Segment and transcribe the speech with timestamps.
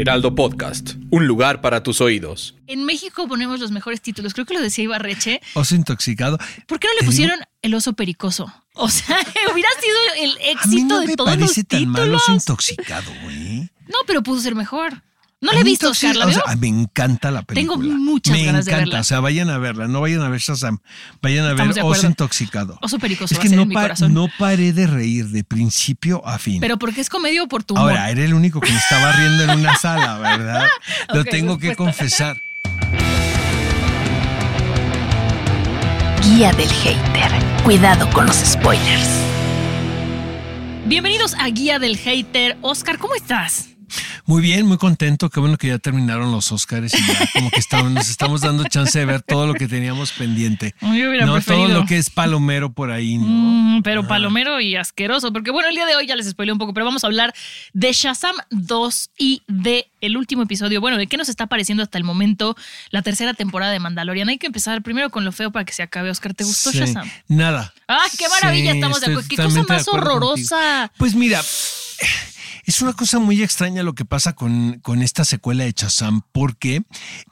[0.00, 2.54] Heraldo Podcast, un lugar para tus oídos.
[2.68, 4.32] En México ponemos los mejores títulos.
[4.32, 5.40] Creo que lo decía Ibarreche.
[5.54, 6.38] Oso intoxicado.
[6.68, 8.52] ¿Por qué no le digo- pusieron el oso pericoso?
[8.74, 9.16] O sea,
[9.52, 12.22] hubiera sido el A mí éxito no de me todos los parece tan títulos.
[12.22, 13.68] oso intoxicado, güey.
[13.88, 15.02] No, pero pudo ser mejor.
[15.40, 16.16] No A la he mí visto, Oscar.
[16.16, 16.56] ¿La o sea, veo?
[16.56, 17.96] me encanta la Tengo película.
[18.00, 18.86] muchas me ganas de encanta.
[18.86, 19.00] verla.
[19.00, 19.86] O sea, vayan a verla.
[19.86, 20.78] No vayan a ver Shazam.
[21.22, 22.76] Vayan a ver Estamos de Oso intoxicado.
[22.82, 24.14] Oso pericoso es va que a ser no, en mi pa- corazón.
[24.14, 26.60] no paré de reír de principio a fin.
[26.60, 27.90] Pero porque es comedia o por tu humor.
[27.92, 30.66] Ahora, era el único que me estaba riendo en una sala, ¿verdad?
[31.14, 32.36] Lo tengo que confesar.
[36.24, 37.30] Guía del hater.
[37.62, 39.08] Cuidado con los spoilers.
[40.86, 42.56] Bienvenidos a Guía del Hater.
[42.62, 43.68] Oscar, ¿cómo estás?
[44.26, 45.30] Muy bien, muy contento.
[45.30, 48.64] Qué bueno que ya terminaron los Oscars y ya como que estamos, nos estamos dando
[48.64, 50.74] chance de ver todo lo que teníamos pendiente.
[50.80, 51.66] Yo hubiera no, preferido.
[51.66, 53.26] todo lo que es palomero por ahí, ¿no?
[53.26, 56.58] Mm, pero palomero y asqueroso, porque bueno, el día de hoy ya les spoilé un
[56.58, 57.34] poco, pero vamos a hablar
[57.72, 60.80] de Shazam 2 y de el último episodio.
[60.80, 62.56] Bueno, de qué nos está pareciendo hasta el momento
[62.90, 64.28] la tercera temporada de Mandalorian.
[64.28, 66.10] Hay que empezar primero con lo feo para que se acabe.
[66.10, 67.08] Oscar, ¿te gustó Sí, Shazam?
[67.28, 67.72] Nada.
[67.86, 68.72] ¡Ay, qué maravilla!
[68.72, 69.28] Sí, estamos de acuerdo.
[69.28, 70.90] ¡Qué cosa más horrorosa!
[70.90, 70.94] contigo.
[70.98, 71.42] Pues mira,
[72.64, 76.82] es una cosa muy extraña lo que pasa con, con esta secuela de Shazam, porque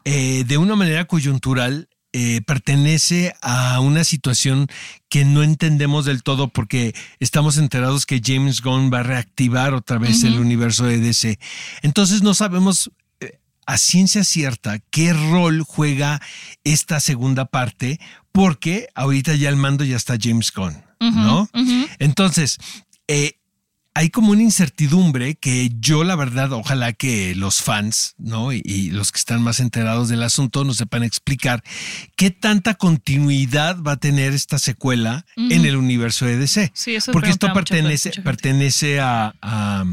[0.05, 4.69] eh, de una manera coyuntural eh, pertenece a una situación
[5.11, 9.99] que no entendemos del todo porque estamos enterados que James Gunn va a reactivar otra
[9.99, 11.39] vez el universo de DC.
[11.83, 12.91] Entonces no sabemos
[13.21, 16.23] eh, a ciencia cierta qué rol juega
[16.65, 18.01] esta segunda parte
[18.33, 21.51] porque ahorita ya el mando ya está James Gunn, ¿no?
[21.99, 22.57] Entonces,
[23.09, 23.36] eh,
[23.99, 28.53] hay como una incertidumbre que yo, la verdad, ojalá que los fans, ¿no?
[28.53, 31.65] Y, y los que están más enterados del asunto nos sepan explicar
[32.15, 36.73] qué tanta continuidad va a tener esta secuela en el universo de DC.
[36.75, 39.85] Sí, eso Porque esto mucha- pertenece, mucha pertenece a, a-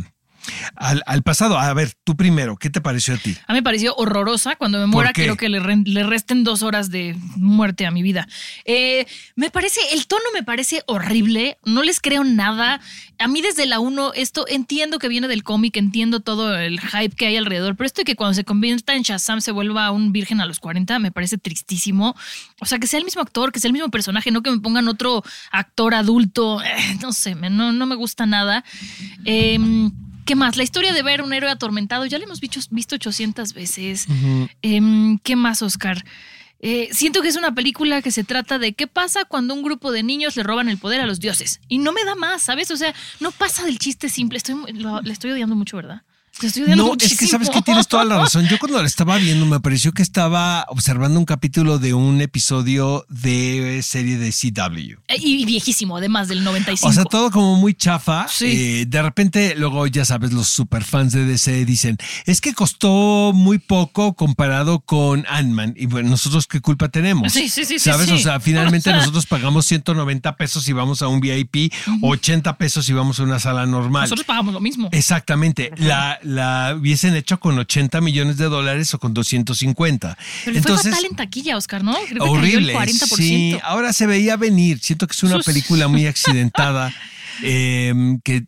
[0.75, 1.57] al, al pasado.
[1.57, 3.35] A ver, tú primero, ¿qué te pareció a ti?
[3.47, 4.55] A mí me pareció horrorosa.
[4.55, 8.27] Cuando me muera, quiero que le, le resten dos horas de muerte a mi vida.
[8.65, 9.05] Eh,
[9.35, 11.57] me parece, el tono me parece horrible.
[11.63, 12.81] No les creo nada.
[13.19, 17.15] A mí desde la 1, esto entiendo que viene del cómic, entiendo todo el hype
[17.15, 20.11] que hay alrededor, pero esto de que cuando se convierta en Shazam se vuelva un
[20.11, 22.15] virgen a los 40 me parece tristísimo.
[22.59, 24.59] O sea, que sea el mismo actor, que sea el mismo personaje, no que me
[24.59, 26.61] pongan otro actor adulto.
[26.63, 28.63] Eh, no sé, no, no me gusta nada.
[29.25, 29.91] Em,
[30.25, 30.55] ¿Qué más?
[30.57, 34.07] La historia de ver un héroe atormentado, ya lo hemos visto, visto 800 veces.
[34.61, 36.03] Em, ¿Qué más, Oscar?
[36.65, 39.91] Eh, siento que es una película que se trata de qué pasa cuando un grupo
[39.91, 41.59] de niños le roban el poder a los dioses.
[41.67, 42.71] Y no me da más, ¿sabes?
[42.71, 44.37] O sea, no pasa del chiste simple.
[44.37, 46.03] Estoy, lo- le estoy odiando mucho, ¿verdad?
[46.75, 48.47] No, es que sabes que tienes toda la razón.
[48.47, 53.05] Yo cuando la estaba viendo me pareció que estaba observando un capítulo de un episodio
[53.07, 54.99] de serie de CW.
[55.07, 56.89] Eh, Y viejísimo, además del 95.
[56.89, 58.27] O sea, todo como muy chafa.
[58.27, 58.45] Sí.
[58.47, 63.59] Eh, de repente, luego, ya sabes, los superfans de DC dicen, es que costó muy
[63.59, 65.75] poco comparado con Ant-Man.
[65.77, 67.31] Y bueno, nosotros qué culpa tenemos.
[67.31, 68.07] Sí, sí, sí, sí, ¿Sabes?
[68.07, 68.13] sí.
[68.13, 68.99] O sea, finalmente O sea.
[68.99, 71.71] nosotros pagamos 190 pesos si vamos a un VIP,
[72.01, 74.03] 80 pesos si vamos a una sala normal.
[74.03, 74.89] Nosotros pagamos lo mismo.
[74.91, 75.71] Exactamente.
[75.77, 80.17] La, la hubiesen hecho con 80 millones de dólares o con 250.
[80.45, 81.93] Pero le fue fatal en taquilla, Oscar, ¿no?
[81.93, 82.71] Creo que cayó horrible.
[82.73, 83.15] el 40%.
[83.17, 84.79] Sí, ahora se veía venir.
[84.79, 86.93] Siento que es una Sus- película muy accidentada.
[87.41, 88.45] eh, que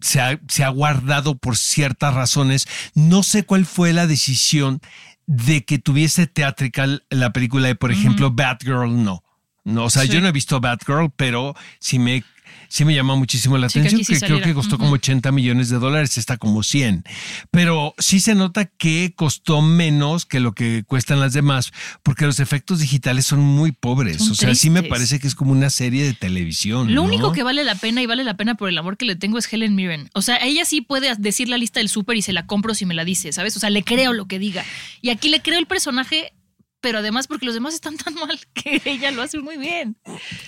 [0.00, 2.66] se ha, se ha guardado por ciertas razones.
[2.94, 4.80] No sé cuál fue la decisión
[5.26, 9.22] de que tuviese teatrical la película de, por ejemplo, Batgirl, no.
[9.64, 10.08] No, o sea, Sí.
[10.08, 12.24] yo no he visto Batgirl, pero sí me,
[12.68, 15.68] sí me llama muchísimo la Sí, atención, sí que creo que costó como 80 millones
[15.68, 17.04] de dólares, está como 100.
[17.50, 21.72] Pero sí se nota que costó menos que lo que cuestan las demás,
[22.02, 24.18] porque los efectos digitales son muy pobres.
[24.18, 26.94] Son o sea, sí me parece que es como una serie de televisión.
[26.94, 27.08] Lo ¿no?
[27.08, 29.38] único que vale la pena y vale la pena por el amor que le tengo
[29.38, 30.10] es Helen Mirren.
[30.14, 32.86] O sea, ella sí puede decir la lista del súper y se la compro si
[32.86, 33.56] me la dice, ¿sabes?
[33.56, 34.64] O sea, le creo lo que diga.
[35.00, 36.32] Y aquí le creo el personaje,
[36.80, 39.96] pero además porque los demás están tan mal que ella lo hace muy bien.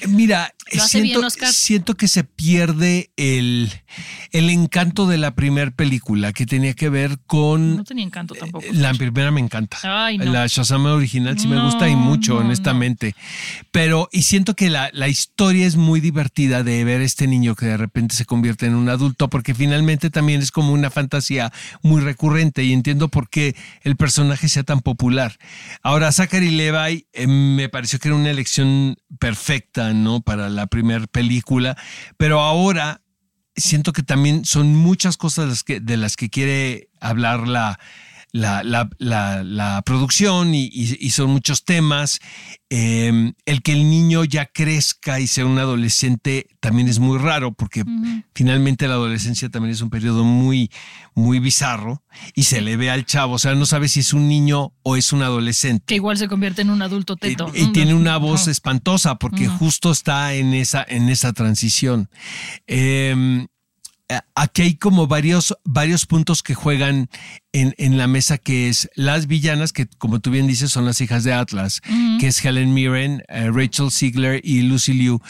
[0.08, 1.52] Mira, Lo hace siento, bien, Oscar.
[1.52, 3.70] siento que se pierde el,
[4.32, 7.76] el encanto de la primera película que tenía que ver con...
[7.76, 8.64] No tenía encanto tampoco.
[8.64, 9.78] Eh, La primera me encanta.
[9.82, 10.26] Ay, no.
[10.26, 13.14] La Shazam original sí me gusta y mucho, no, honestamente.
[13.70, 17.66] Pero, y siento que la, la historia es muy divertida de ver este niño que
[17.66, 21.52] de repente se convierte en un adulto, porque finalmente también es como una fantasía
[21.82, 25.36] muy recurrente y entiendo por qué el personaje sea tan popular.
[25.82, 30.20] Ahora, Zachary Levi eh, me pareció que era una elección perfecta, ¿no?
[30.20, 31.78] Para la primera película,
[32.18, 33.00] pero ahora
[33.56, 37.80] siento que también son muchas cosas las que, de las que quiere hablar la,
[38.32, 42.20] la, la- la- la producción y, y- y son muchos temas.
[42.72, 47.52] Eh, el que el niño ya crezca y sea un adolescente también es muy raro
[47.52, 47.82] porque
[48.34, 50.70] finalmente la adolescencia también es un periodo muy,
[51.14, 52.04] muy bizarro
[52.34, 54.96] y se le ve al chavo, o sea, no sabe si es un niño o
[54.96, 55.84] es un adolescente.
[55.86, 57.50] Que igual se convierte en un adulto teto.
[57.54, 62.08] y tiene una voz espantosa porque justo está en esa, en esa transición.
[62.68, 63.46] Eh,
[64.34, 67.08] aquí hay como varios, varios puntos que juegan
[67.52, 71.00] en, en la mesa, que es las villanas, que como tú bien dices, son las
[71.00, 71.80] hijas de Atlas,
[72.18, 75.20] que es Helen Mirren, eh, Rachel Ziegler y Lucy Liu,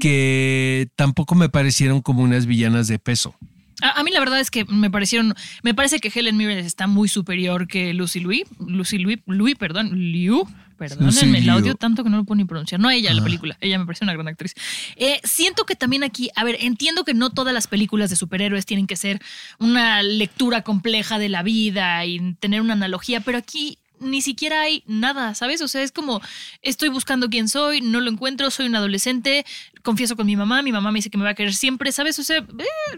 [0.00, 3.34] que tampoco me parecieron como unas villanas de peso.
[3.82, 6.86] A, a mí la verdad es que me parecieron, me parece que Helen Mirren está
[6.86, 10.46] muy superior que Lucy Louis, Lucy Louis, Louis, perdón, Liu,
[10.76, 12.80] perdónenme, la odio tanto que no lo puedo ni pronunciar.
[12.80, 14.54] No ella, la película, ella me parece una gran actriz.
[14.96, 18.66] Eh, siento que también aquí, a ver, entiendo que no todas las películas de superhéroes
[18.66, 19.20] tienen que ser
[19.58, 24.82] una lectura compleja de la vida y tener una analogía, pero aquí ni siquiera hay
[24.86, 25.60] nada, ¿sabes?
[25.62, 26.20] O sea, es como
[26.62, 29.44] estoy buscando quién soy, no lo encuentro, soy un adolescente,
[29.82, 32.18] confieso con mi mamá, mi mamá me dice que me va a querer siempre, ¿sabes?
[32.18, 32.96] O sea, eh,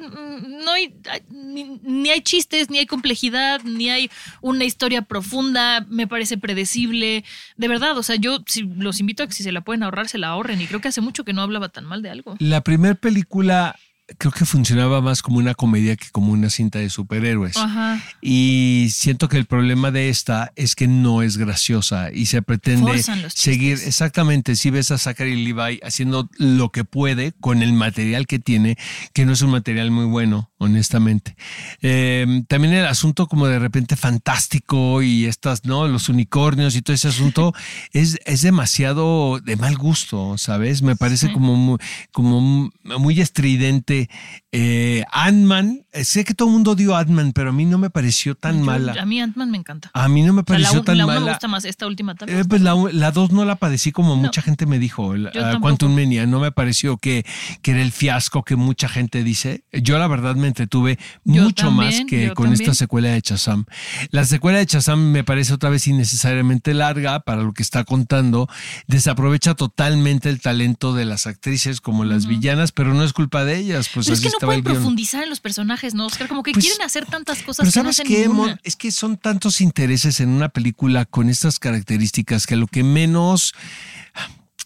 [0.65, 0.95] no hay,
[1.31, 4.11] ni hay chistes, ni hay complejidad, ni hay
[4.41, 7.25] una historia profunda, me parece predecible.
[7.56, 10.09] De verdad, o sea, yo si los invito a que si se la pueden ahorrar,
[10.09, 10.61] se la ahorren.
[10.61, 12.37] Y creo que hace mucho que no hablaba tan mal de algo.
[12.39, 13.77] La primera película
[14.16, 17.56] creo que funcionaba más como una comedia que como una cinta de superhéroes.
[17.56, 18.02] Ajá.
[18.22, 23.02] Y siento que el problema de esta es que no es graciosa y se pretende
[23.28, 24.56] seguir exactamente.
[24.56, 28.78] Si ves a Zachary Levi haciendo lo que puede con el material que tiene,
[29.12, 31.37] que no es un material muy bueno, honestamente.
[31.82, 35.88] Eh, también el asunto como de repente fantástico y estas, ¿no?
[35.88, 37.55] Los unicornios y todo ese asunto
[37.93, 40.82] es, es demasiado de mal gusto, ¿sabes?
[40.82, 41.32] Me parece Sí.
[41.32, 41.78] como, muy,
[42.12, 44.08] como muy estridente.
[44.52, 48.34] Eh, Ant-Man, sé que todo el mundo dio Ant-Man, pero a mí no me pareció
[48.34, 48.94] tan Yo- mala.
[49.00, 49.90] A mí Ant-Man me encanta.
[49.94, 51.32] A mí no me O sea, la, pareció tan la uno me mala.
[51.32, 52.40] gusta más, esta última también.
[52.40, 54.22] Eh, pues la, la dos no la padecí como No.
[54.22, 55.58] mucha gente me dijo, la-.
[55.60, 57.25] Quantum Mania, no me pareció que,
[57.62, 59.64] que era el fiasco que mucha gente dice.
[59.72, 62.62] Yo la verdad me entretuve Yo mucho más que con también.
[62.62, 63.65] esta secuela de Chazam.
[64.11, 68.49] La secuela de Chazam me parece otra vez innecesariamente larga para lo que está contando.
[68.87, 73.56] Desaprovecha totalmente el talento de las actrices como las villanas, pero no es culpa de
[73.59, 73.89] ellas.
[73.93, 76.29] Pues Pero es que no pueden profundizar en los personajes, ¿no, Oscar?
[76.29, 78.29] Como que Pues, quieren hacer tantas cosas Pero que no sabes hacen qué.
[78.29, 78.59] Mon?
[78.65, 83.55] es que son tantos intereses en una película con estas características que lo que menos,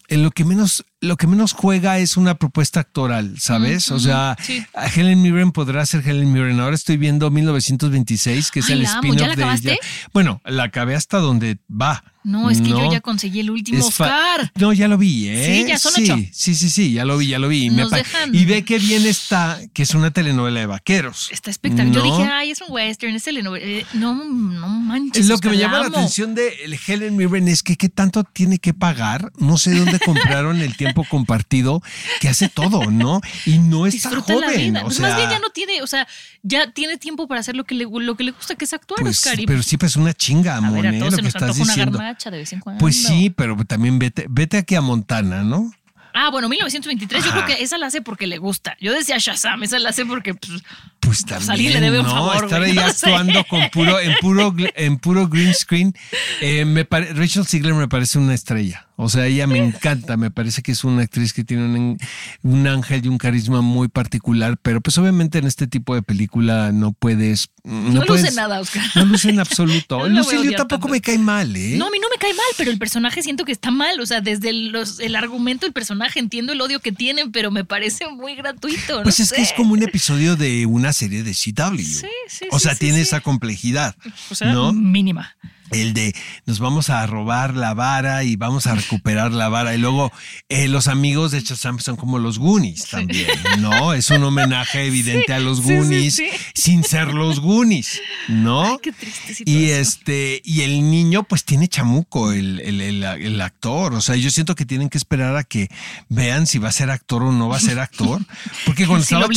[0.07, 3.91] en lo que menos, lo que menos juega es una propuesta actoral, ¿sabes?
[3.91, 4.65] O sea, sí.
[4.95, 6.59] Helen Mirren podrá ser Helen Mirren.
[6.61, 9.77] Ahora estoy viendo 1926, que es Ay, el spin-off ¿Ya la de ella.
[10.13, 12.03] Bueno, la acabé hasta donde va.
[12.25, 14.49] No, es que yo ya conseguí el último Oscar.
[14.55, 15.45] No, ya lo vi, ¿eh?
[15.63, 16.17] Sí, ya son sí, ocho.
[16.31, 17.65] Sí, sí, sí, ya lo vi, ya lo vi.
[17.65, 21.27] Y, Nos dejan- y ve que bien está, que es una telenovela de vaqueros.
[21.33, 21.93] Está espectacular.
[21.93, 23.65] Yo dije, ay, es un western, es telenovela.
[23.65, 25.23] Eh, No, no manches.
[25.23, 28.23] Es lo que me llama la atención de el Helen Mirren es que qué tanto
[28.23, 29.33] tiene que pagar.
[29.37, 31.81] No sé dónde compraron el tiempo compartido
[32.21, 33.19] que hace todo, ¿no?
[33.47, 34.59] Y no está Disfruta la joven.
[34.73, 34.79] vida.
[34.81, 36.07] O Pues sea, más bien ya no tiene, o sea,
[36.43, 38.99] ya tiene tiempo para hacer lo que le, lo que le gusta, que es actuar,
[39.01, 39.39] pues, Oscar.
[39.39, 40.99] Y, pero sí, pues una chinga, a amor, ver, a ¿eh?
[40.99, 41.97] lo que estás una diciendo.
[41.97, 42.79] de vez en cuando.
[42.79, 45.71] Pues sí, pero también vete, vete aquí a Montana, ¿no?
[46.15, 47.43] Ah, bueno, 1923, yo Ajá.
[47.45, 48.77] creo que esa la hace porque le gusta.
[48.79, 50.61] Yo decía Shazam, esa la hace porque pues, Pues
[50.99, 52.11] Pues también, alguien le debe un ¿no?
[52.11, 52.87] favor, Estar ahí no sé.
[53.09, 55.95] actuando con puro, en puro, en puro green screen.
[56.39, 58.85] Eh, me pare- Rachel Ziegler me parece una estrella.
[58.95, 60.17] O sea, ella me encanta.
[60.17, 61.97] Me parece que es una actriz que tiene un,
[62.43, 64.57] un ángel y un carisma muy particular.
[64.61, 67.49] Pero pues obviamente en este tipo de película no puedes.
[67.63, 68.83] No, no, puedes, luce nada, Oscar.
[68.95, 69.97] No luce en absoluto.
[70.09, 70.87] No Lucilio tampoco tanto.
[70.89, 71.75] me cae mal, ¿eh?
[71.77, 73.99] No, a mí no me cae mal, pero el personaje siento que está mal.
[73.99, 77.63] O sea, desde los- el argumento del personaje entiendo el odio que tienen, pero me
[77.65, 79.01] parece muy gratuito.
[79.03, 81.77] Pues no es que es como un episodio de una serie de CW.
[81.79, 83.01] Sí, sí, o sí, sea, sí, tiene sí.
[83.03, 83.95] esa complejidad.
[84.29, 84.71] O sea, ¿no?
[84.73, 85.35] mínima.
[85.73, 86.15] El de
[86.45, 89.75] nos vamos a robar la vara y vamos a recuperar la vara.
[89.75, 90.11] Y luego
[90.49, 93.27] eh, los amigos de Shazam son como los Goonies también,
[93.59, 93.93] ¿no?
[93.93, 96.27] Es un homenaje evidente a los Goonies sí.
[96.53, 98.77] sin ser los Goonies, ¿no?
[98.81, 103.93] Qué triste Y este, y el niño, pues tiene chamuco, el, el- el- el actor.
[103.93, 105.69] O sea, yo siento que tienen que esperar a que
[106.09, 108.21] vean si va a ser actor o no va a ser actor.
[108.65, 109.27] Porque cuando, estaba,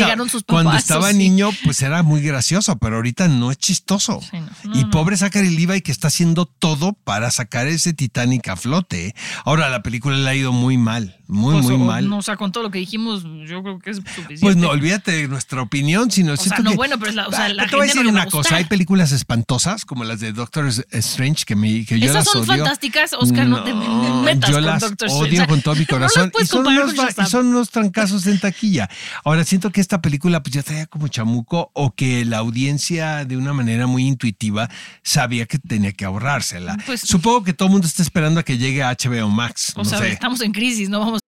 [0.46, 4.20] cuando estaba niño, pues era muy gracioso, pero ahorita no es chistoso.
[4.22, 8.48] Sí, no, no, y pobre Zachary Levi que está haciendo todo para sacar ese Titanic
[8.48, 9.14] a flote.
[9.44, 12.08] Ahora, la película le ha ido muy mal, muy, Pues, muy o- mal.
[12.08, 14.36] no, o sea, con todo lo que dijimos, yo creo que es suficiente.
[14.40, 17.28] Pues no, olvídate de nuestra opinión, sino O sea, no, que- bueno, pero es la-
[17.28, 18.58] o sea, Ah, la te voy a decir no una cosa, gustar.
[18.58, 22.42] hay películas espantosas como las de Doctor Strange que, me, que yo Esas las son
[22.42, 22.46] odio.
[22.64, 26.32] fantásticas, Oscar, no te metas yo con las Doctor odio con todo mi corazón.
[26.40, 28.88] y, son unos, y son trancazos en taquilla.
[29.24, 33.36] Ahora siento que esta película pues ya traía como chamuco o que la audiencia de
[33.36, 34.68] una manera muy intuitiva
[35.02, 36.76] sabía que tenía que ahorrársela.
[36.86, 39.72] Pues- Supongo que todo el mundo está esperando a que llegue a HBO Max.
[39.76, 40.12] O no sea, sé.
[40.12, 41.20] estamos en crisis, no vamos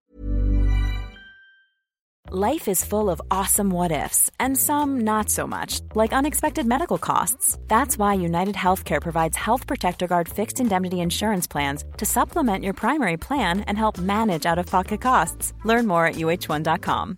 [2.31, 6.99] Life is full of awesome what ifs, and some not so much, like unexpected medical
[6.99, 7.57] costs.
[7.67, 12.73] That's why United Healthcare provides Health Protector Guard fixed indemnity insurance plans to supplement your
[12.75, 15.53] primary plan and help manage out of pocket costs.
[15.65, 17.17] Learn more at uh1.com.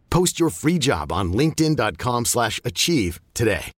[0.11, 3.71] Post your free job on linkedin.com/achieve slash achieve today.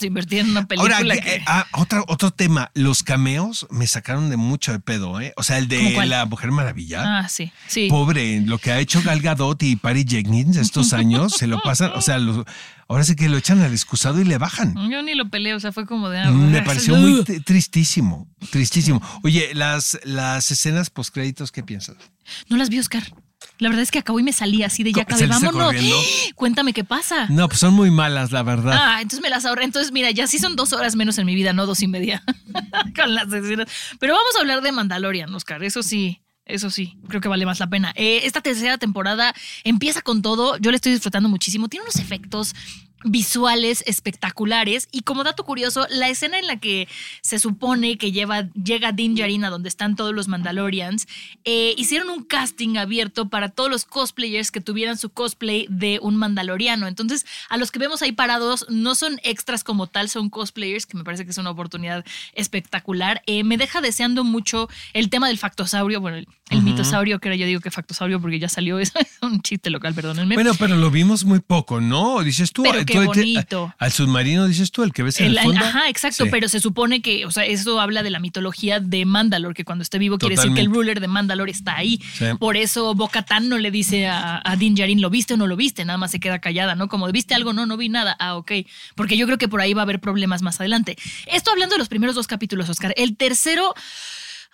[0.00, 1.34] invertir en una película Ahora, que...
[1.34, 5.32] eh, ah, otro, otro tema, los cameos me sacaron de mucho de pedo, ¿eh?
[5.36, 7.18] O sea, el ¿Cómo de la Mujer Maravilla.
[7.18, 7.88] Ah, sí, sí.
[7.90, 11.90] Pobre, lo que ha hecho Gal Gadot y Patty Jenkins estos años, se lo pasan,
[11.96, 12.46] o sea, los-
[12.86, 14.72] ahora sí que lo echan al excusado y le bajan.
[14.88, 16.20] Yo ni lo peleé, o sea, fue como de...
[16.20, 19.02] ah, Me pareció muy tristísimo, tristísimo.
[19.24, 21.96] Oye, las, las escenas postcréditos, ¿qué piensas?
[22.48, 23.02] No las vi, Oscar.
[23.58, 25.26] La verdad es que acabó y me salí así de ya acabé.
[25.26, 25.74] ¿Saliste Vámonos.
[26.34, 27.26] Cuéntame qué pasa.
[27.28, 28.72] No, pues son muy malas, la verdad.
[28.74, 29.64] Ah, entonces me las ahorré.
[29.64, 32.22] Entonces, mira, ya sí son dos horas menos en mi vida, no dos y media.
[32.96, 33.68] Con las escenas.
[33.98, 35.62] Pero vamos a hablar de Mandalorian, Oscar.
[35.64, 36.20] Eso sí.
[36.48, 37.92] Eso sí, creo que vale más la pena.
[37.94, 39.34] Eh, esta tercera temporada
[39.64, 40.56] empieza con todo.
[40.56, 41.68] Yo le estoy disfrutando muchísimo.
[41.68, 42.54] Tiene unos efectos
[43.04, 44.88] visuales espectaculares.
[44.92, 46.88] Y como dato curioso, la escena en la que
[47.22, 51.06] se supone que lleva, llega Din Djarin a donde están todos los Mandalorians,
[51.44, 56.16] eh, hicieron un casting abierto para todos los cosplayers que tuvieran su cosplay de un
[56.16, 56.86] Mandaloriano.
[56.86, 60.96] Entonces, a los que vemos ahí parados no son extras como tal, son cosplayers, que
[60.96, 63.22] me parece que es una oportunidad espectacular.
[63.26, 67.36] Eh, me deja deseando mucho el tema del factosaurio, bueno, el, el mitosaurio, que ahora
[67.36, 70.34] yo digo que factosaurio porque ya salió, es un chiste local, perdónenme.
[70.34, 72.22] Bueno, pero lo vimos muy poco, ¿no?
[72.22, 72.62] Dices tú.
[72.62, 73.74] Pero tú- qué bonito.
[73.78, 75.64] al submarino dices tú, el que ves en el, El- fondo.
[75.64, 76.30] ajá, exacto, Sí.
[76.30, 79.82] pero se supone que, o sea, eso habla de la mitología de Mandalore, que cuando
[79.82, 80.76] esté vivo quiere decir que el Totalmente.
[80.78, 82.00] ruler de Mandalore está ahí.
[82.14, 82.24] Sí.
[82.38, 85.56] Por eso Bo-Katan no le dice a, a Din Djarin, ¿lo viste o no lo
[85.56, 85.84] viste?
[85.84, 86.88] Nada más se queda callada, ¿no?
[86.88, 87.52] Como, ¿viste algo?
[87.52, 88.16] No, no vi nada.
[88.18, 88.52] Ah, ok.
[88.94, 90.96] Porque yo creo que por ahí va a haber problemas más adelante.
[91.26, 92.92] Esto hablando de los primeros dos capítulos, Oscar.
[92.96, 93.74] El tercero...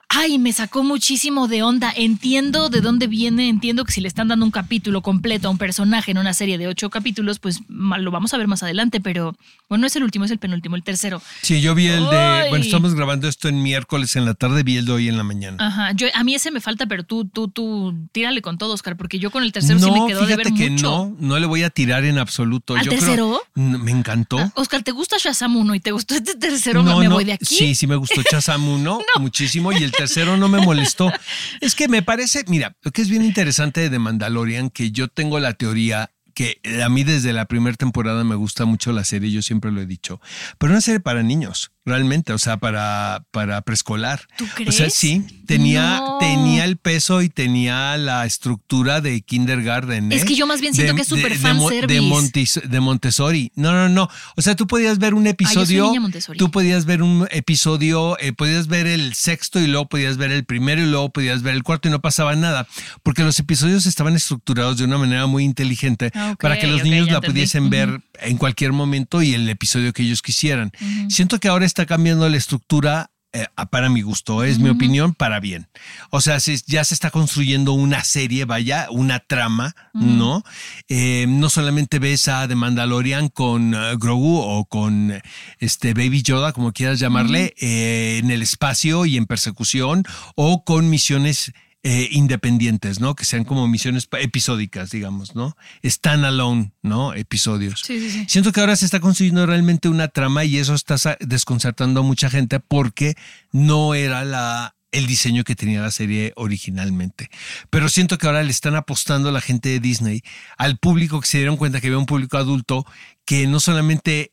[0.09, 1.93] Ay, me sacó muchísimo de onda.
[1.97, 5.59] Entiendo de dónde viene, entiendo que si le están dando un capítulo completo a un
[5.59, 9.37] personaje en una serie de ocho capítulos, pues lo vamos a ver más adelante, pero
[9.69, 11.21] bueno, no es el último, es el penúltimo, el tercero.
[11.43, 12.17] Sí, yo vi el de.
[12.17, 12.51] Ay.
[12.51, 15.25] Bueno, estamos grabando esto en miércoles en la tarde, vi el de hoy en la
[15.25, 15.57] mañana.
[15.61, 18.97] Ajá, yo, a mí ese me falta, pero tú, tú, tú, tírale con todo, Oscar,
[18.97, 20.87] porque yo con el tercero sí me no, quedó de fíjate ver que mucho.
[20.87, 22.77] no, no le voy a tirar en absoluto.
[22.77, 23.41] ¿Al Yo tercero?
[23.55, 24.39] Me encantó.
[24.39, 26.83] Ah, Oscar, ¿te gusta Shazam 1 y te gustó este tercero?
[26.83, 27.45] No, me no, voy de aquí.
[27.45, 31.13] Sí, sí me gustó Chazam 1 muchísimo y el tercero no me molestó.
[31.61, 35.39] Es que me parece, mira, lo que es bien interesante de Mandalorian, que yo tengo
[35.41, 39.41] la teoría que a mí desde la primera temporada me gusta mucho la serie, yo
[39.41, 40.21] siempre lo he dicho,
[40.59, 44.23] pero una serie para niños, realmente, o sea, para, para preescolar.
[44.39, 44.95] ¿Tú O sea, crees?
[44.95, 46.19] sí, tenía, No.
[46.19, 50.11] tenía el peso y tenía la estructura de kindergarten.
[50.11, 50.25] Es ¿eh?
[50.27, 52.01] que yo más bien siento De- que es súper de- de de.
[52.03, 53.53] Montis- de Montessori.
[53.55, 54.09] No, no, no.
[54.37, 55.87] O sea, tú podías ver un episodio.
[55.89, 56.39] niña Montessori.
[56.39, 60.45] Tú podías ver un episodio, eh, podías ver el sexto y luego podías ver el
[60.45, 62.67] primero y luego podías ver el cuarto y no pasaba nada.
[63.03, 67.07] Porque los episodios estaban estructurados de una manera muy inteligente Ah, para que los niños
[67.09, 67.33] la entendí.
[67.35, 70.73] pudiesen ver en cualquier momento y el episodio que ellos quisieran.
[71.09, 75.41] Siento que ahora está cambiando la estructura eh, para mi gusto, es mi opinión, para
[75.41, 75.67] bien.
[76.11, 80.45] O sea, si ya se está construyendo una serie, vaya, una trama, ¿no?
[80.89, 85.21] Eh, no solamente ves a The Mandalorian con eh, Grogu o con
[85.59, 90.05] este Baby Yoda, como quieras llamarle, eh, en el espacio y en persecución,
[90.37, 91.53] o con misiones
[91.87, 93.15] eh, independientes, ¿no?
[93.15, 95.55] Que sean como misiones episódicas, digamos, ¿no?
[95.85, 97.13] Standalone, ¿no?
[97.13, 97.83] Episodios.
[97.85, 98.25] Sí, sí, sí.
[98.27, 102.31] Siento que ahora se está construyendo realmente una trama y eso está desconcertando a mucha
[102.31, 103.17] gente porque
[103.53, 107.29] no era la el diseño que tenía la serie originalmente.
[107.69, 110.23] Pero siento que ahora le están apostando a la gente de Disney,
[110.57, 112.87] al público que se dieron cuenta que había un público adulto
[113.25, 114.33] que no solamente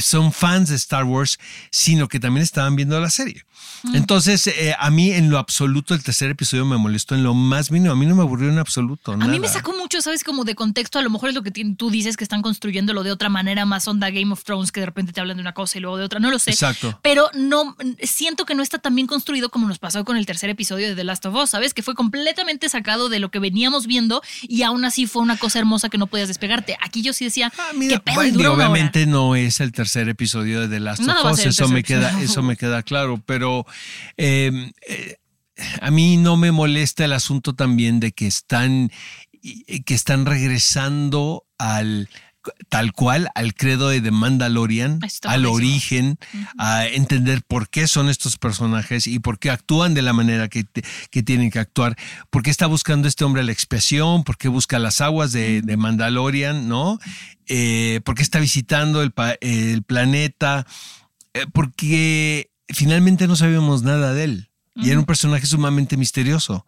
[0.00, 1.38] son fans de Star Wars,
[1.70, 3.44] sino que también estaban viendo la serie.
[3.94, 7.70] Entonces, eh, a mí en lo absoluto el tercer episodio me molestó en lo más
[7.70, 7.92] mínimo.
[7.92, 9.12] A mí no me aburrió en absoluto.
[9.12, 10.24] A mí me sacó mucho, ¿sabes?
[10.24, 10.98] Como de contexto.
[10.98, 13.86] A lo mejor es lo que tú dices que están construyéndolo de otra manera, más
[13.86, 16.04] onda Game of Thrones, que de repente te hablan de una cosa y luego de
[16.04, 16.18] otra.
[16.20, 16.50] No lo sé.
[16.50, 16.98] Exacto.
[17.02, 20.50] Pero no siento que no está tan bien construido como nos pasó con el tercer
[20.50, 21.74] episodio de The Last of Us, ¿sabes?
[21.74, 25.58] Que fue completamente sacado de lo que veníamos viendo y aún así fue una cosa
[25.58, 26.76] hermosa que no podías despegarte.
[26.82, 28.24] Aquí yo sí decía, Ah, mira, ¿qué pedo?
[28.24, 28.68] Y bueno, hora.
[28.68, 32.42] obviamente no es el tercer episodio de The Last of Us, eso me queda, eso
[32.42, 33.66] me queda claro, pero
[34.16, 35.16] eh, eh,
[35.80, 38.92] a mí no me molesta el asunto también de que están,
[39.42, 42.08] que están regresando al
[42.68, 46.18] tal cual al credo de The Mandalorian, Está al origen,
[46.58, 50.64] a entender por qué son estos personajes y por qué actúan de la manera que,
[50.64, 51.96] te- que tienen que actuar,
[52.30, 55.76] por qué está buscando este hombre la expiación, por qué busca las aguas de, de
[55.76, 56.98] Mandalorian, ¿no?
[57.48, 60.66] Eh, por qué está visitando el, el planeta,
[61.34, 64.48] Eh, porque finalmente no sabíamos nada de él.
[64.76, 66.66] Y era un personaje sumamente misterioso.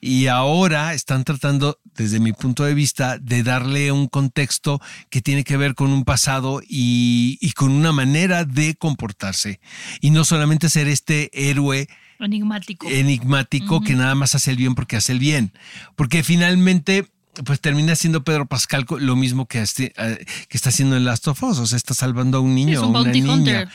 [0.00, 5.42] Y ahora están tratando, desde mi punto de vista, de darle un contexto que tiene
[5.42, 9.60] que ver con un pasado y, y con una manera de comportarse.
[10.00, 12.86] Y no solamente ser este héroe Enigmático.
[12.88, 15.52] enigmático que nada más hace el bien porque hace el bien.
[15.96, 17.06] Porque finalmente,
[17.44, 21.26] pues termina siendo Pedro Pascal lo mismo que, este- eh, que está haciendo en Last
[21.28, 21.58] of Us.
[21.58, 23.34] O sea, está salvando a un niño, es un a una bounty niña.
[23.34, 23.68] hunter.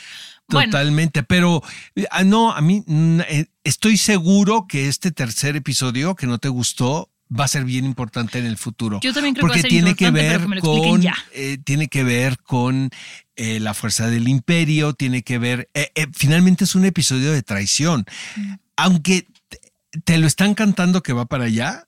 [0.51, 0.71] Bueno.
[0.71, 1.61] Totalmente, pero
[2.09, 6.49] ah, no, a mí mm, eh, estoy seguro que este tercer episodio que no te
[6.49, 8.99] gustó va a ser bien importante en el futuro.
[9.01, 11.03] Yo también creo que va a porque ser tiene que ver que con
[11.33, 12.89] eh, tiene que ver con
[13.35, 18.05] eh, la fuerza del imperio, tiene que ver eh, finalmente es un episodio de traición.
[18.35, 18.53] Mm.
[18.75, 19.59] Aunque te,
[20.03, 21.85] te lo están cantando que va para allá,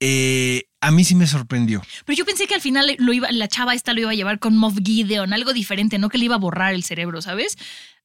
[0.00, 1.82] eh, a mí sí me sorprendió.
[2.04, 4.38] Pero yo pensé que al final lo iba, la chava esta lo iba a llevar
[4.38, 7.56] con Moff Gideon, algo diferente, no que le iba a borrar el cerebro, ¿sabes?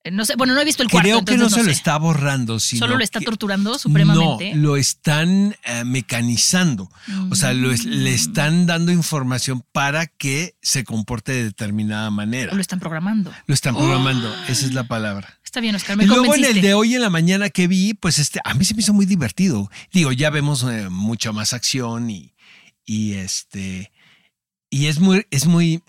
[0.03, 1.07] Eh, No sé, bueno, no he visto el cuarto.
[1.07, 4.53] Creo que no entonces se lo está borrando, sino Solo lo está torturando supremamente.
[4.55, 6.89] No, lo están eh, mecanizando.
[7.29, 12.53] O sea, lo es- le están dando información para que se comporte de determinada manera.
[12.53, 13.31] Lo están programando.
[13.48, 15.39] Lo están programando, esa es la palabra.
[15.43, 17.93] Está bien, Oscar, me y luego en el de hoy en la mañana que vi,
[17.93, 19.70] pues este, a mí se me hizo muy divertido.
[19.92, 22.33] Digo, ya vemos eh, mucha más acción y,
[22.85, 23.92] y este.
[24.74, 25.83] Y es muy, es muy,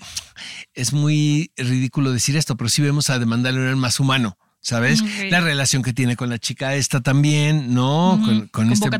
[0.75, 5.01] es muy ridículo decir esto, pero sí vemos a The Mandalorian más humano, ¿sabes?
[5.01, 5.09] Ok.
[5.31, 8.13] La relación que tiene con la chica esta también, ¿no?
[8.13, 8.91] Ujú, Con, con con este.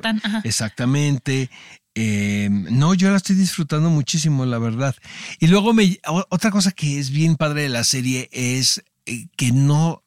[0.45, 1.51] Exactamente.
[1.95, 4.97] Eh, no, yo la estoy disfrutando muchísimo, la verdad.
[5.39, 5.99] Y luego me,
[6.31, 10.03] otra cosa que es bien padre de la serie es eh, que no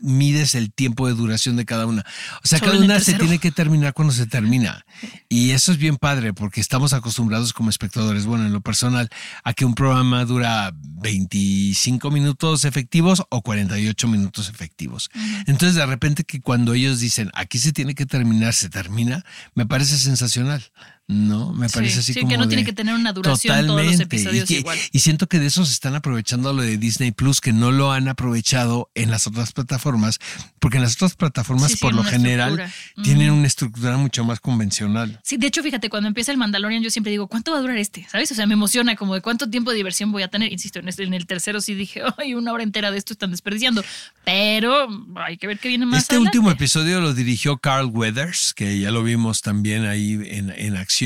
[0.00, 2.04] mides el tiempo de duración de cada una.
[2.42, 4.84] O sea, Solo cada una se tiene que terminar cuando se termina.
[5.28, 9.08] Y eso es bien padre porque estamos acostumbrados como espectadores, bueno, en lo personal,
[9.44, 15.10] a que un programa dura 25 minutos efectivos o 48 minutos efectivos.
[15.46, 19.66] Entonces, de repente que cuando ellos dicen, aquí se tiene que terminar, se termina, me
[19.66, 20.62] parece sensacional.
[21.10, 23.66] No, me Sí, parece así sí, como que no de- tiene que tener una duración
[23.66, 24.78] todos los episodios y, que- igual.
[24.92, 27.90] y siento que de eso se están aprovechando lo de Disney Plus, que no lo
[27.90, 30.20] han aprovechado en las otras plataformas,
[30.60, 33.02] porque en las otras plataformas, Sí, por lo general, estructura.
[33.02, 35.18] tienen una estructura mucho más convencional.
[35.24, 37.76] Sí, de hecho, fíjate, cuando empieza el Mandalorian, yo siempre digo, ¿cuánto va a durar
[37.78, 38.06] este?
[38.08, 38.30] ¿Sabes?
[38.30, 40.52] O sea, me emociona como de cuánto tiempo de diversión voy a tener.
[40.52, 43.32] Insisto, en, este- en el tercero sí dije, ay, una hora entera de esto están
[43.32, 43.82] desperdiciando.
[44.24, 46.38] Pero hay que ver qué viene más Este adelante.
[46.38, 50.99] último episodio lo dirigió Carl Weathers, que ya lo vimos también ahí en, en acción.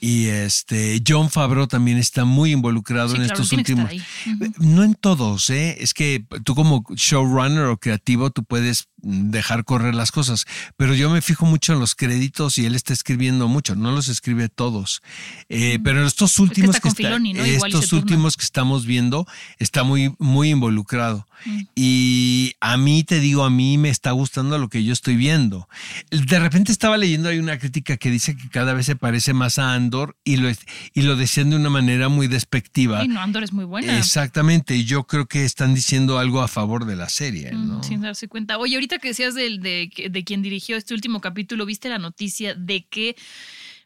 [0.00, 3.90] Y este John Favreau también está muy involucrado Sí, en claro, estos últimos.
[3.92, 4.52] Ujú.
[4.58, 5.76] No en todos, ¿eh?
[5.80, 10.46] Es que tú como showrunner o creativo, tú puedes dejar correr las cosas.
[10.76, 14.08] Pero yo me fijo mucho en los créditos y él está escribiendo mucho, no los
[14.08, 15.02] escribe todos.
[15.48, 19.26] Eh, Pero en estos que últimos y se estos últimos que estamos viendo,
[19.58, 21.26] está muy, muy involucrado.
[21.74, 25.68] Y a mí te digo, a mí me está gustando lo que yo estoy viendo.
[26.10, 29.58] De repente estaba leyendo hay una crítica que dice que cada vez se parece más
[29.58, 30.48] a Andor y lo,
[30.94, 33.00] y lo decían de una manera muy despectiva.
[33.00, 33.98] Ay, no, Andor es muy buena.
[33.98, 37.78] Exactamente, y yo creo que están diciendo algo a favor de la serie, ¿no?
[37.78, 38.58] Mm, Sin darse cuenta.
[38.58, 41.98] Oye, ahorita ahorita que decías del- de, de quien dirigió este último capítulo, viste la
[41.98, 43.16] noticia de que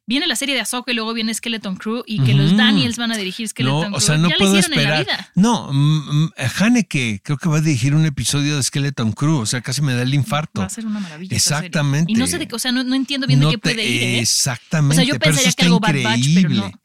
[0.09, 2.57] viene la serie de Ahsoka y luego viene Skeleton Crew y que los.
[2.57, 3.97] Daniels van a dirigir Skeleton No, Crew.
[3.97, 4.85] o sea, no ya puedo esperar.
[4.85, 5.31] en la vida.
[5.35, 9.47] No, mm, mm, Haneke creo que va a dirigir un episodio de Skeleton Crew, o
[9.47, 10.61] sea, casi me da el infarto.
[10.61, 11.35] Va a ser una maravilla.
[11.37, 12.13] Exactamente.
[12.13, 13.85] Y no sé de qué, o sea, no, no entiendo bien de qué te- puede
[13.85, 14.03] ir.
[14.03, 14.19] ¿eh?
[14.21, 14.95] Exactamente.
[15.03, 16.57] O sea, yo pero eso pensaría que algo Bad Batch, pero increíble.
[16.61, 16.81] no.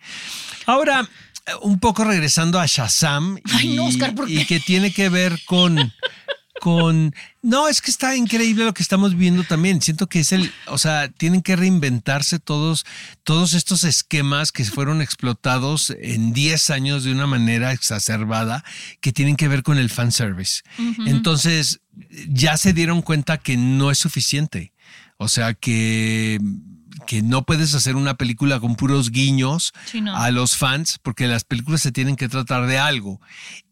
[0.66, 1.08] Ahora,
[1.46, 4.46] eh, un poco regresando a Shazam Ay, y, no, Oscar, ¿por y qué?
[4.46, 5.76] que tiene que ver con
[6.62, 9.82] con no es que está increíble lo que estamos viendo también.
[9.82, 12.86] Siento que es el o sea tienen que reinventarse todos
[13.24, 18.64] todos estos esquemas que fueron explotados en 10 años de una manera exacerbada
[19.00, 20.62] que tienen que ver con el fanservice.
[20.78, 21.08] Ujú.
[21.08, 21.82] entonces
[22.30, 24.72] ya se dieron cuenta que no es suficiente.
[25.18, 26.40] O sea que
[27.08, 30.16] que no puedes hacer una película con puros guiños Sí, no.
[30.16, 33.20] a los fans, porque las películas se tienen que tratar de algo.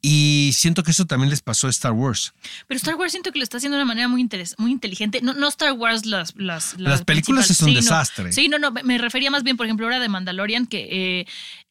[0.02, 2.34] Y siento que eso también les pasó a Star Wars.
[2.68, 5.22] Pero Star Wars siento que lo está haciendo de una manera muy, interes- muy inteligente.
[5.22, 6.34] No, no Star Wars las...
[6.36, 7.80] Las, Las películas es un Sí, no.
[7.82, 8.32] desastre.
[8.34, 8.72] Sí, no, no.
[8.72, 10.88] Me refería más bien, por ejemplo, ahora de Mandalorian, que
[11.22, 11.28] eh,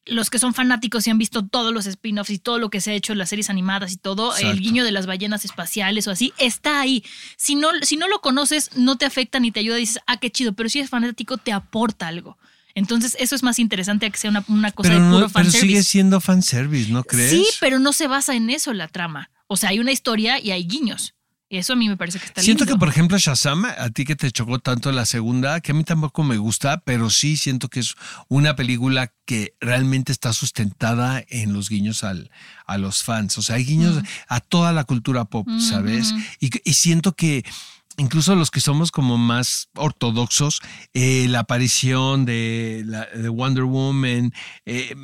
[0.09, 2.91] los que son fanáticos y han visto todos los spin-offs y todo lo que se
[2.91, 4.51] ha hecho en las series animadas y todo, Exacto.
[4.51, 7.03] el guiño de las ballenas espaciales o así, está ahí.
[7.37, 10.29] Si no, si no lo conoces, no te afecta ni te ayuda, dices, ah, qué
[10.31, 10.53] chido.
[10.53, 12.37] Pero si eres fanático, te aporta algo.
[12.75, 15.29] Entonces, eso es más interesante a que sea una, una cosa Pero, de puro no,
[15.29, 15.67] pero fanservice.
[15.67, 17.31] sigue siendo fanservice, ¿no crees?
[17.31, 19.31] Sí, pero no se basa en eso la trama.
[19.47, 21.15] O sea, hay una historia y hay guiños.
[21.51, 22.75] Y eso a mí me parece que está Siento lindo.
[22.75, 25.83] que, por ejemplo, Shazam, a ti que te chocó tanto la segunda, que a mí
[25.83, 27.95] tampoco me gusta, pero sí siento que es
[28.27, 32.29] una película que realmente está sustentada en los guiños al,
[32.67, 33.35] a los fans.
[33.39, 36.13] O sea, hay guiños a toda la cultura pop, ¿sabes?
[36.39, 37.43] Y, y siento que
[37.97, 40.61] incluso los que somos como más ortodoxos,
[40.93, 44.33] eh, la aparición de, la- de Wonder Woman,
[44.65, 44.95] eh,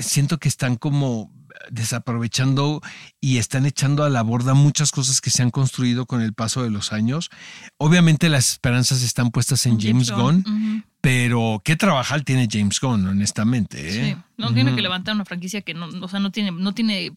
[0.00, 1.32] siento que están como
[1.70, 2.80] desaprovechando
[3.20, 6.62] y están echando a la borda muchas cosas que se han construido con el paso
[6.62, 7.30] de los años.
[7.76, 13.88] Obviamente las esperanzas están puestas en James, Gunn, pero qué trabajar tiene James Gunn, honestamente.
[13.88, 14.14] ¿eh?
[14.14, 14.22] Sí.
[14.36, 17.12] No tiene que levantar una franquicia que no, o sea, no tiene, no tiene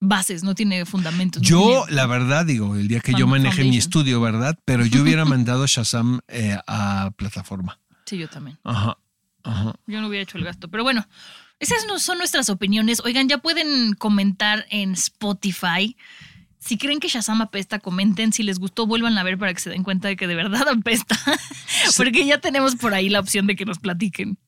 [0.00, 1.42] bases, no tiene fundamentos.
[1.42, 4.58] no Yo, tiene- la verdad, digo, el día que yo maneje mi estudio, ¿verdad?
[4.64, 7.78] Pero yo hubiera mandado Shazam eh, a plataforma.
[8.06, 8.58] Sí, yo también.
[8.64, 8.96] Ajá.
[9.44, 9.74] Ajá.
[9.86, 10.68] Yo no hubiera hecho el gasto.
[10.68, 11.06] Pero bueno,
[11.60, 13.00] esas no son nuestras opiniones.
[13.04, 15.96] Oigan, ya pueden comentar en Spotify.
[16.60, 18.32] Si creen que Shazam apesta, comenten.
[18.32, 20.68] Si les gustó, vuelvan a ver para que se den cuenta de que de verdad
[20.78, 21.18] apesta.
[21.96, 24.38] Porque ya tenemos por ahí la opción de que nos platiquen.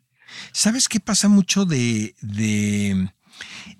[0.52, 3.10] ¿Sabes qué pasa mucho de, de,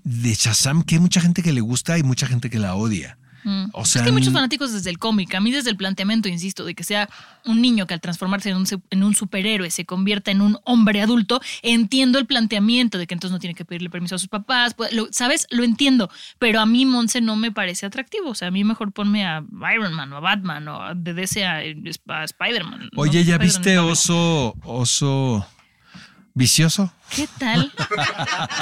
[0.03, 0.83] de Shazam?
[0.83, 3.20] Que hay mucha gente que le gusta y mucha gente que la odia.
[3.45, 3.65] Mm.
[3.73, 5.35] O es que hay muchos fanáticos desde el cómic.
[5.35, 7.09] A mí desde el planteamiento, insisto, de que sea
[7.45, 10.59] un niño que al transformarse en un, se- en un superhéroe se convierta en un
[10.65, 14.29] hombre adulto, entiendo el planteamiento de que entonces no tiene que pedirle permiso a sus
[14.29, 14.75] papás.
[14.75, 15.47] pues, lo- ¿Sabes?
[15.51, 16.11] Lo entiendo.
[16.39, 18.31] Pero a mí Monse no me parece atractivo.
[18.31, 19.43] O sea, a mí mejor ponme a
[19.75, 22.91] Iron Man o a Batman o a- de DC a, a Spider-Man.
[22.93, 23.01] ¿no?
[23.03, 25.47] Oye, ¿ya viste oso, oso
[26.35, 26.93] vicioso?
[27.15, 27.73] ¿Qué tal?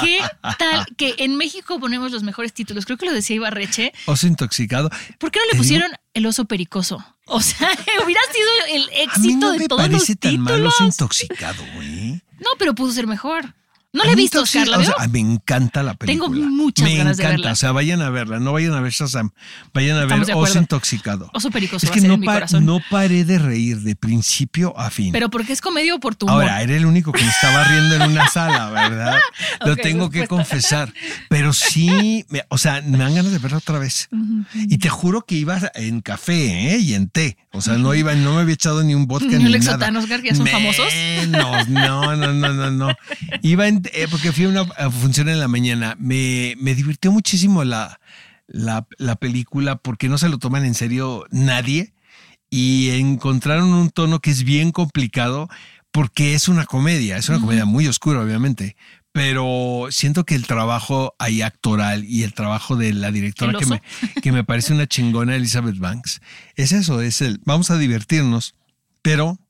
[0.00, 0.20] ¿Qué
[0.59, 2.85] tal que en México ponemos los mejores títulos?
[2.87, 3.92] Creo que lo decía Ibarreche.
[4.07, 4.90] Oso intoxicado.
[5.18, 7.04] ¿Por qué no le digo- pusieron el oso pericoso?
[7.26, 7.68] O sea,
[8.04, 10.50] hubiera sido el A mí éxito no de me todos los parece tan títulos.
[10.52, 12.22] malo oso intoxicado, güey.
[12.40, 13.54] No, pero pudo ser mejor.
[13.90, 14.92] No la he visto, Oscar, ¿la o veo?
[14.98, 16.29] sea, me encanta la película.
[16.37, 17.37] Tengo muchas me ganas de encanta.
[17.40, 17.53] verla.
[17.53, 19.31] O sea, vayan a verla, no vayan a ver Shazam,
[19.72, 20.59] vayan a Estamos ver de Oso.
[20.59, 21.31] Intoxicado.
[21.33, 22.66] Oso pericoso es va que a ser no, en mi pa- corazón.
[22.66, 25.11] no paré de reír de principio a fin.
[25.12, 26.42] Pero porque es comedia o por tu humor.
[26.42, 29.18] Ahora, era el único que me estaba riendo en una sala, ¿verdad?
[29.64, 30.92] Lo tengo que confesar.
[31.31, 34.11] Pero sí, me- o sea, me dan ganas de verla otra vez.
[34.55, 36.79] Y te juro que iba en café ¿eh?
[36.79, 37.38] y en té.
[37.58, 39.90] O sea, no iba, no me había echado ni un vodka Ni ni el nada.
[39.98, 40.86] Oscar, que ya son famosos.
[40.94, 42.94] Menos, no, no, no, no, no.
[43.42, 45.96] Iba en, eh, porque fui a una función en la mañana.
[45.98, 48.00] Me, me divirtió muchísimo la,
[48.46, 51.92] la, la película porque no se lo toman en serio nadie
[52.48, 55.48] y encontraron un tono que es bien complicado
[55.90, 58.76] porque es una comedia, es una comedia muy oscura, obviamente.
[59.18, 63.66] Pero siento que el trabajo ahí actoral y el trabajo de la directora ¿El que
[63.66, 63.83] me,
[64.22, 66.20] que me parece una chingona, Elizabeth Banks,
[66.54, 68.54] es eso, es el vamos a divertirnos,
[69.02, 69.40] pero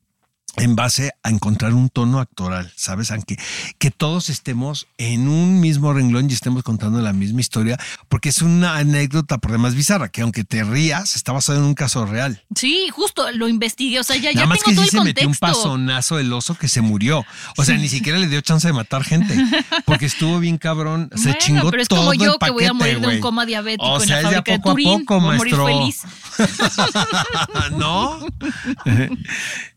[0.60, 3.10] en base a encontrar un tono actoral, ¿sabes?
[3.10, 3.36] Aunque
[3.78, 8.42] que todos estemos en un mismo renglón y estemos contando la misma historia, porque es
[8.42, 12.42] una anécdota por demás bizarra, que aunque te rías, está basado en un caso real.
[12.54, 14.00] Sí, justo, lo investigué.
[14.00, 16.18] O sea, ya, Nada ya más tengo que todo sí el se metió un pasonazo
[16.18, 17.24] el oso que se murió.
[17.56, 19.34] O sea, ni siquiera le dio chance de matar gente,
[19.84, 21.10] porque estuvo bien cabrón.
[21.14, 23.06] Se Bueno, chingó pero es todo como el yo que voy a paquete, morir de
[23.06, 25.20] un coma diabético O en sea, la es de a fábrica de poco a poco,
[25.20, 25.66] morir maestro.
[25.66, 26.02] feliz.
[27.78, 28.26] ¿No?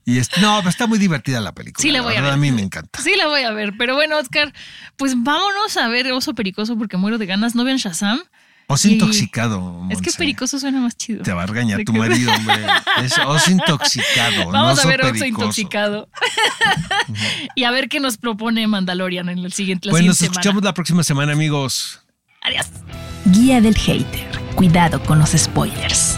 [0.05, 1.81] Y es, no, pero está muy divertida la película.
[1.81, 2.33] Sí, la voy a verdad, ver.
[2.33, 3.01] A mí me encanta.
[3.01, 3.73] Sí, la voy a ver.
[3.77, 4.53] Pero bueno, Oscar,
[4.97, 7.53] pues vámonos a ver Oso Pericoso porque muero de ganas.
[7.55, 8.19] ¿No vean Shazam?
[8.67, 9.85] Oso Y- intoxicado.
[9.89, 11.23] Es que pericoso suena más chido.
[11.23, 11.99] Te va a regañar ¿De tu qué?
[11.99, 12.65] marido, hombre.
[13.03, 14.45] Es oso intoxicado.
[14.45, 15.25] no Vamos a ver Oso pericoso.
[15.43, 16.09] intoxicado.
[17.55, 20.59] y a ver qué nos propone Mandalorian en el siguiente, la Pues nos siguiente escuchamos
[20.61, 20.69] semana.
[20.69, 21.99] la próxima semana, amigos.
[22.43, 22.67] Adiós.
[23.25, 24.39] Guía del Hater.
[24.55, 26.17] Cuidado con los spoilers.